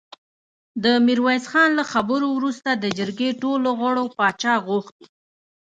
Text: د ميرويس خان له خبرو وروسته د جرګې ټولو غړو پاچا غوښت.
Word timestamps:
د 0.83 0.85
ميرويس 1.05 1.45
خان 1.51 1.69
له 1.79 1.83
خبرو 1.91 2.27
وروسته 2.37 2.69
د 2.75 2.85
جرګې 2.97 3.29
ټولو 3.41 3.69
غړو 3.81 4.05
پاچا 4.17 4.53
غوښت. 4.67 4.97